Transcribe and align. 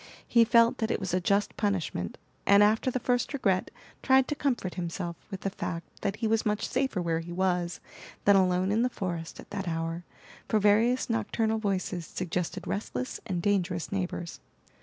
He 0.27 0.45
felt 0.45 0.79
that 0.79 0.89
it 0.89 0.99
was 0.99 1.13
a 1.13 1.21
just 1.21 1.55
punishment, 1.57 2.17
and 2.47 2.63
after 2.63 2.89
the 2.89 2.99
first 2.99 3.33
regret 3.33 3.69
tried 4.01 4.27
to 4.29 4.35
comfort 4.35 4.73
himself 4.73 5.15
with 5.29 5.41
the 5.41 5.51
fact 5.51 6.01
that 6.01 6.15
he 6.15 6.27
was 6.27 6.43
much 6.43 6.67
safer 6.67 6.99
where 6.99 7.19
he 7.19 7.31
was 7.31 7.79
than 8.25 8.35
alone 8.35 8.71
in 8.71 8.81
the 8.81 8.89
forest 8.89 9.39
at 9.39 9.51
that 9.51 9.67
hour, 9.67 10.03
for 10.47 10.57
various 10.57 11.07
nocturnal 11.07 11.59
voices 11.59 12.07
suggested 12.07 12.65
restless 12.65 13.19
and 13.27 13.43
dangerous 13.43 13.91
neighbors. 13.91 14.39